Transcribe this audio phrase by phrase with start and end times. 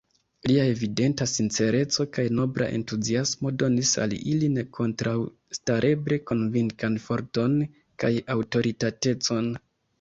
[0.51, 7.63] Lia evidenta sincereco kaj nobla entuziasmo donis al ili nekontraŭstareble konvinkan forton
[8.05, 9.57] kaj aŭtoritatecon.